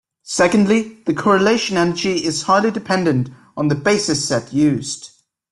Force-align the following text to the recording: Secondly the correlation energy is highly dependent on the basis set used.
Secondly 0.23 0.97
the 1.05 1.13
correlation 1.13 1.77
energy 1.77 2.23
is 2.25 2.41
highly 2.41 2.71
dependent 2.71 3.29
on 3.55 3.67
the 3.67 3.75
basis 3.75 4.27
set 4.27 4.51
used. 4.51 5.11